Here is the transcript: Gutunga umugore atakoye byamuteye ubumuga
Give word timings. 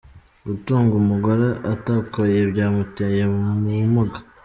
Gutunga 0.47 0.93
umugore 1.01 1.47
atakoye 1.73 2.39
byamuteye 2.51 3.21
ubumuga 3.35 4.17